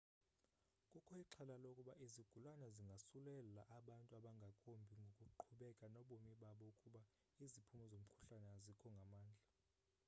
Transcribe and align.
kukho 0.91 1.13
ixhala 1.23 1.55
lokuba 1.63 1.93
izigulana 2.05 2.67
zingasulelaa 2.75 3.69
abantu 3.79 4.11
abangakumbi 4.19 4.93
ngokuqhubeka 5.01 5.85
nobomi 5.95 6.33
babo 6.41 6.63
ukuba 6.71 7.01
iziphumo 7.43 7.83
zomkhuhlane 7.91 8.47
azikho 8.55 8.87
ngamandla 8.95 9.47